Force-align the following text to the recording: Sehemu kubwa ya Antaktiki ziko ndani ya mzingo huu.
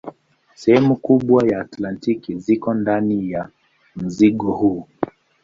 Sehemu 0.55 0.95
kubwa 0.95 1.47
ya 1.47 1.59
Antaktiki 1.61 2.35
ziko 2.39 2.73
ndani 2.73 3.31
ya 3.31 3.49
mzingo 3.95 4.51
huu. 4.51 4.87